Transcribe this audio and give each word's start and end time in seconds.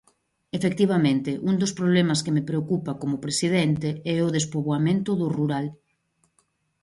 Efectivamente, 0.57 1.31
un 1.49 1.55
dos 1.61 1.75
problemas 1.79 2.19
que 2.23 2.35
me 2.35 2.47
preocupa 2.49 2.99
como 3.01 3.21
presidente 3.25 3.89
é 4.15 4.17
o 4.27 4.33
despoboamento 4.37 5.11
do 5.21 5.27
rural. 5.37 5.65